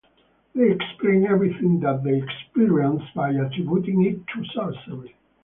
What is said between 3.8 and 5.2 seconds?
it to sorcery.